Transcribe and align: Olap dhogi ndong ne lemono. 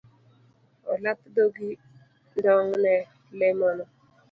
Olap 0.91 1.19
dhogi 1.35 1.69
ndong 2.35 2.69
ne 2.83 2.95
lemono. 3.39 3.83